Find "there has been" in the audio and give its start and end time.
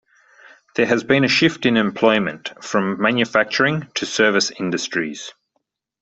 0.75-1.23